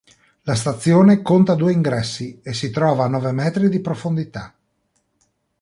La 0.45 0.55
stazione 0.55 1.21
conta 1.21 1.53
due 1.53 1.71
ingressi, 1.73 2.39
e 2.41 2.55
si 2.55 2.71
trova 2.71 3.05
a 3.05 3.07
nove 3.07 3.31
metri 3.33 3.69
di 3.69 3.79
profondità. 3.81 4.51